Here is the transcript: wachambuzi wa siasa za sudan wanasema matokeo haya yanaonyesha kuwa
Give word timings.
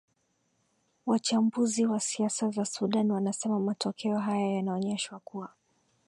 wachambuzi 1.05 1.85
wa 1.85 1.99
siasa 1.99 2.49
za 2.49 2.65
sudan 2.65 3.11
wanasema 3.11 3.59
matokeo 3.59 4.19
haya 4.19 4.47
yanaonyesha 4.47 5.19
kuwa 5.19 5.49